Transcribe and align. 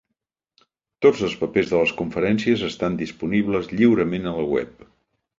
Tots 1.05 1.19
els 1.25 1.33
papers 1.41 1.67
de 1.73 1.81
les 1.81 1.93
conferències 1.99 2.63
estan 2.69 2.95
disponibles 3.01 3.69
lliurement 3.75 4.25
a 4.31 4.33
la 4.39 4.47
web. 4.55 4.81